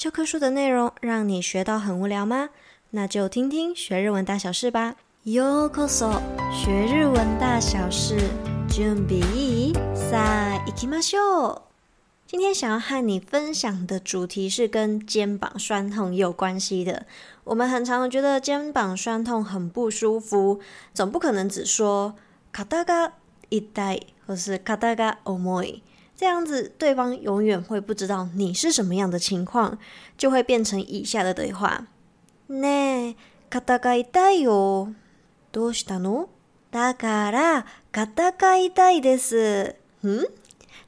[0.00, 2.50] 教科书的内容让你学到很无聊吗？
[2.90, 4.96] 那就听听学日文大小事吧。
[5.24, 6.20] ようこそ，
[6.52, 8.16] 学日文大小事，
[8.68, 9.74] 准备いい？
[9.94, 11.62] さあ、行きましょう。
[12.28, 17.06] 今天想要和你分享的主题是跟肩膀酸痛有关系的。
[17.44, 20.60] 我们很常觉得肩膀酸痛很不舒服，
[20.92, 22.14] 总不可能只说
[22.52, 23.12] 肩が
[23.50, 25.82] 痛い或是肩が重い。
[26.20, 29.78] 这样子，对方永远会不知道你是什么样的情况，
[30.16, 31.86] 就会变成以下的对话：
[32.48, 33.16] ねえ、
[33.50, 34.94] 肩が痛いよ。
[35.52, 36.28] どうしたの？
[36.72, 39.76] だから肩が痛いです。
[40.02, 40.26] 嗯，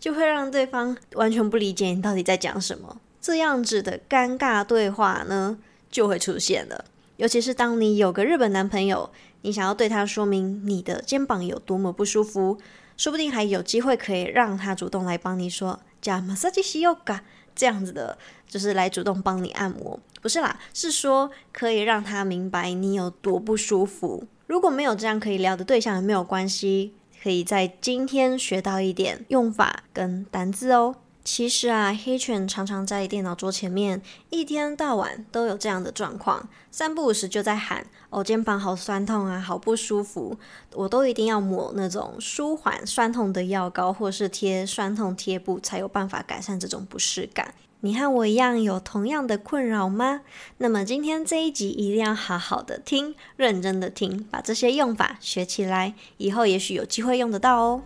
[0.00, 2.98] 就会让对方完全不理解你到底在讲什么。
[3.20, 5.58] 这样子的尴尬对话呢，
[5.90, 6.84] 就会出现了。
[7.16, 9.10] 尤其是当你有个日本男朋友，
[9.42, 12.58] 你想要对他说明你的肩膀有多么不舒服。
[12.97, 17.23] 说不定还有机会可以让他主动来帮你说，加马萨吉西尤嘎
[17.55, 24.27] 这样子的，就是来主动帮你按摩，不是啦，是说可以让他明白你有多不舒服。
[24.47, 30.95] 如果没有这样可以聊的对象，也没有关系，可以在今天学到一点用法跟单字哦。
[31.23, 40.37] 其实啊，黑犬常常在电脑桌前面，一天到晚都有这样的状况，三不五时就在喊：“哦，肩膀好酸痛啊，好不舒服。”
[40.75, 47.53] 我都一定要抹那种舒缓酸痛的药膏，或是贴酸痛贴布，才有办法改善这种不适感。
[47.79, 50.21] 你和我一样有同样的困扰吗？
[50.57, 57.81] 那么今天这一集一定要好好的听，认真的听，把这些用法学起来，以后也许有机会用得到哦。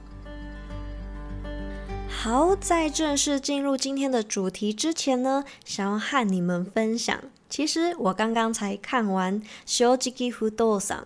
[2.19, 10.97] 好，在正式进入今天的主题之前呢，想要和你们分享，其实我刚刚才看完《正直不动产》，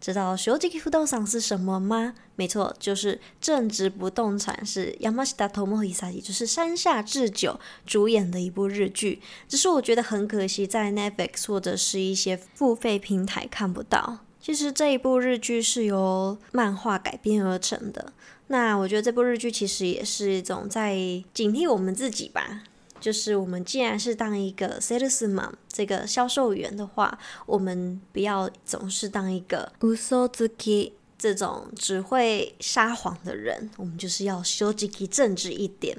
[0.00, 2.14] 知道《正直不动产》是什么吗？
[2.36, 9.20] 没错，就是正直不动产，是山下智久，就是山下智久主演的一部日剧。
[9.48, 14.20] 只是我觉得很可惜，在 Netflix 或者是一些付费平台看不到。
[14.40, 18.12] 其实这一部日剧是由漫画改编而成的。
[18.52, 20.94] 那我觉得这部日剧其实也是一种在
[21.32, 22.64] 警惕我们自己吧，
[23.00, 35.96] 就是我们既然是当一个 salesman 这个销售员的话，我们不要总是当一个嘘つき这种只会撒谎的人，我们就是要修自己正直一点。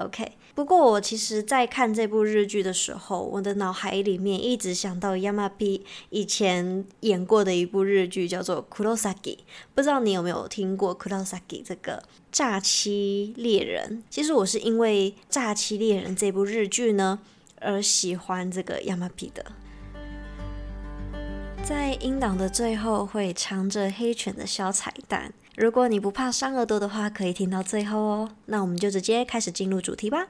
[0.00, 9.14] OK，不过我其实，在看这部日剧的时候，我的脑海里面一直想到 Yamabi 以前演过的一部日剧，叫做《Kurosaki》。
[9.74, 12.02] 不知道你有没有听过《Kurosaki》这个
[12.32, 14.02] 诈欺猎人？
[14.08, 17.20] 其实我是因为《诈欺猎人》这部日剧呢，
[17.60, 19.44] 而喜欢这个 Yamabi 的。
[21.62, 25.34] 在音档的最后会藏着黑犬的小彩蛋。
[25.59, 28.31] 如果你不怕伤耳朵的话，可以听到最后哦。
[28.47, 30.27] 那我们就直接开始进入主题吧。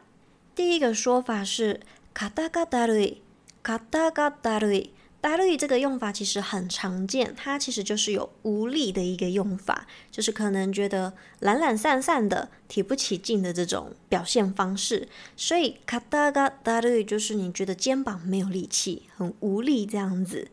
[0.53, 1.79] 第一个说法是“
[2.13, 3.17] 肩がだるい”，“
[3.63, 4.89] 肩がだるい”，“
[5.21, 15.07] だるい”这个用法其实很常见，它其实就是有无力的一个用法，就是可能觉得懒懒散散的、提不起劲的这种表现方式。
[15.35, 20.49] 所以“肩がだるい”就是你觉得肩膀没有力气，很无力这样子。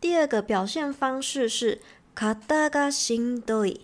[0.00, 1.78] 第二个表现方式是“
[2.16, 2.36] 肩
[2.68, 3.82] がしんどい”。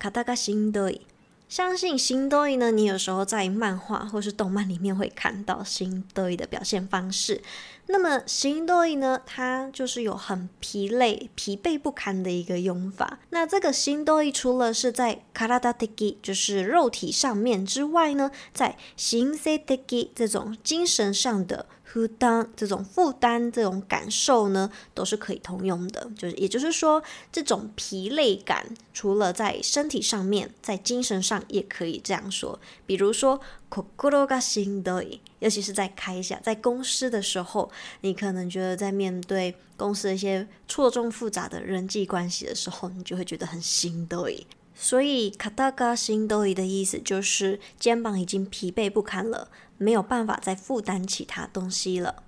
[0.00, 1.02] 卡达嘎辛多伊，
[1.46, 7.42] 相信辛多伊呢，你有时候在漫画或是动漫里面会看到辛多伊的表现方式。
[7.88, 13.18] 那么辛多伊呢，它就是有很疲累、疲惫不堪的一个用法。
[13.28, 21.66] 那这个辛多伊除了是在卡拉达的基，就是肉体上面之外呢，在心塞的基这种精神上的。
[21.89, 26.09] 负担这种负担这种感受呢，都是可以通用的。
[26.17, 32.59] 就是也就是说，这种疲累感，除了在身体上面，在精神上也可以这样说。
[32.85, 33.39] 比如说，
[33.69, 37.71] 心がしんどい，尤其是在开下在公司的时候，
[38.01, 44.45] 你可能觉得在面对公司的一些错综复杂的人际关系的时候，你就会觉得很しんどい。
[44.79, 49.49] 所以，肩がしんどい的意思就是肩膀已经疲惫不堪了。
[49.77, 52.23] 没有办法再负担其他东西了。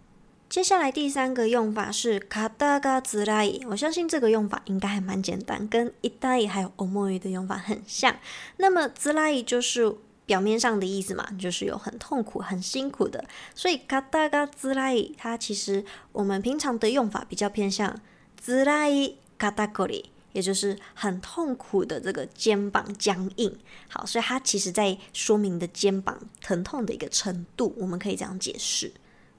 [0.49, 8.15] 接下来第三个用法是肩がつらい，我相信这个用法应该还蛮简单，跟痛い还有重い的用法很像。
[8.57, 9.95] 那么つらい就是
[10.25, 13.23] 表面上的意思嘛，就是有很痛苦、很辛苦的。
[13.55, 18.01] 所以肩がつらい，它其实我们平常的用法比较偏向
[18.41, 20.05] つらい肩こり。
[20.33, 23.57] 也就是很痛苦的这个肩膀僵硬，
[23.89, 28.91] 好，所以它其实在说明的肩膀疼痛的一个程度，我们可以这样解释。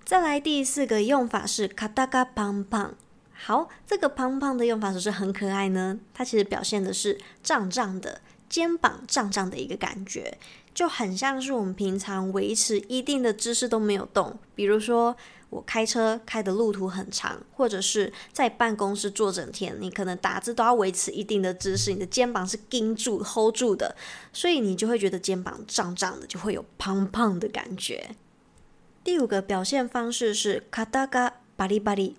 [0.05, 2.91] 再来第四个用法是肩がパンパン，
[3.33, 6.01] 好，这个パンパン的用法是不是很可爱呢？
[6.13, 10.39] 它其实表现的是胀胀的肩膀胀胀的一个感觉。
[10.75, 15.17] 就很像是我们平常维持一定的姿势都没有动，比如说
[15.53, 23.97] 我开车开的路途很长，或者是在办公室坐整天，你可能打字都要维持一定的姿势，你的肩膀是盯住 hold 住的，
[24.33, 28.11] 所以你就会觉得肩膀胀胀的，就会有胖胖的感觉。
[29.03, 32.15] 第五个表现方式是肩がバリバリ。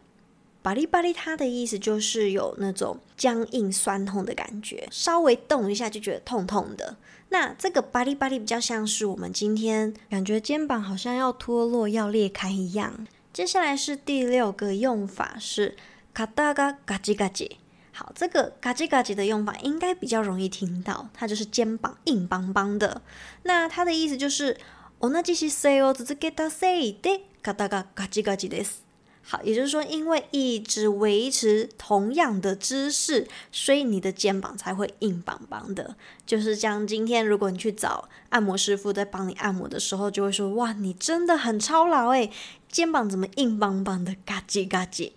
[0.62, 6.98] 巴里巴里，它的意思就是有那种僵硬、酸痛的感觉，稍微动一下就觉得痛痛的。
[7.30, 13.08] 那这个巴里巴里比较像是我们今天感觉肩膀好像要脱落、要裂开一样。
[13.34, 15.78] 接下来是第六个用法是
[16.14, 17.52] 卡达嘎嘎叽嘎叽。
[17.92, 23.02] 好，这个嘎叽嘎叽的用法应该比较容易听到，它就是肩膀硬邦邦的。
[23.44, 24.58] 那它的意思就是，
[25.00, 28.84] 同じ姿势を続けたせいで肩がガチガチです。
[29.27, 35.97] 好，也就是说，因为一直维持同样的姿势，所以你的肩膀才会硬邦邦的。
[36.27, 42.31] 就是像今天，如果你去找按摩师傅在帮你按摩的时候，就会说：“哇，你真的很操劳诶，
[42.69, 45.13] 肩膀怎么硬邦邦的？”嘎叽嘎叽。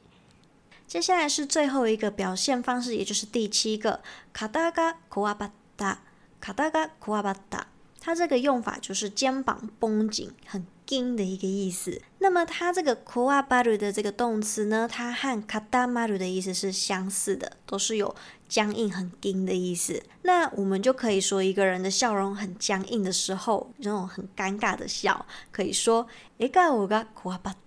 [0.87, 4.01] 接下来是最后一个表现方式，也就是第七个，
[4.31, 5.99] 卡达嘎库阿巴达，
[6.39, 7.67] 卡达嘎库阿巴达。
[7.99, 12.00] 它这个用法就是肩膀绷紧，很紧的一个意思。
[12.18, 18.14] 那么它这个こわばる的这个动词呢，它和かたまる的意思是相似的，都是有
[18.48, 20.02] 僵硬、很紧的意思。
[20.22, 26.06] 那我们就可以说一个人的笑容很僵硬的时候，那种很尴尬的笑，可以说
[26.38, 26.50] 笑颜
[26.88, 27.65] がこわばった。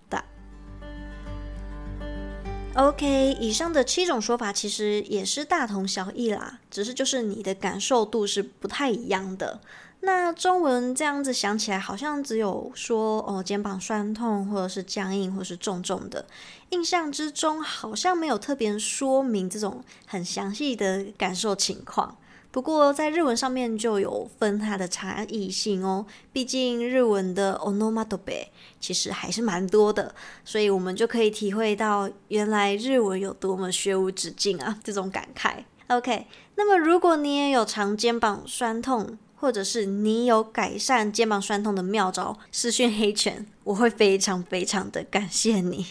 [2.73, 9.59] OK，以上的七种说法其实也是大同小异啦，只是就是你的感受度是不太一样的。
[9.99, 16.25] 那中文这样子想起来，好像只有说哦，肩膀酸痛，或者是僵硬，或是重重的。
[16.69, 22.17] 印象之中好像没有特别说明这种很详细的感受情况。
[22.50, 28.46] 不过在日文上面就有分它的差异性哦，毕竟日文的オノマトペ
[28.80, 30.14] 其实还是蛮多的，
[30.44, 35.64] 所以我们就可以体会到原来日文有多么学无止境啊，这种感慨。
[35.88, 45.86] OK，那么如果你也有常肩膀酸痛，或者是你有改善肩膀酸痛的妙招，私讯黑犬，我会非常非常的感谢你。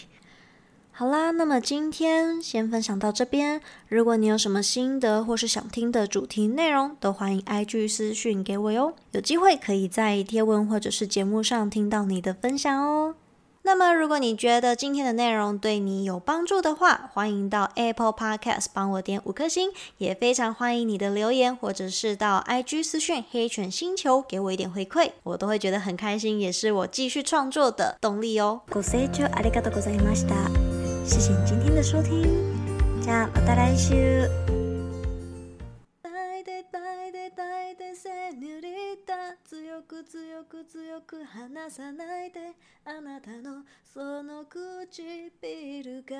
[0.92, 3.60] 好啦，那么今天先分享到这边。
[3.88, 8.94] 如果你有什么心得或是想听的主题内容，都欢迎 IG 私讯给我哟。
[9.10, 13.14] 有机会可以在贴文或者是节目上听到你的分享哦。
[13.60, 28.62] 那么，如果你觉得今天的内容对你有帮助的话，欢迎到 Apple Podcast 帮我点五颗星，也非常欢迎你的留言，或者是到 IG 私讯黑犬星球给我一点回馈，我都会觉得很开心，也是我继续创作的动力哦。
[28.70, 30.69] ご清聴ありがとうございました。
[31.11, 32.23] 谢谢你今天的收听，
[33.01, 34.29] じゃあまた来周。
[39.51, 42.53] 强く强く强く离さないで
[42.85, 46.15] あなたのその唇が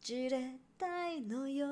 [0.00, 0.40] じれっ
[0.78, 1.66] たいのよ